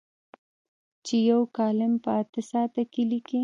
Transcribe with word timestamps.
چې 1.05 1.15
یو 1.29 1.41
کالم 1.57 1.93
په 2.03 2.09
اته 2.21 2.41
ساعته 2.51 2.83
کې 2.91 3.01
لیکي. 3.11 3.39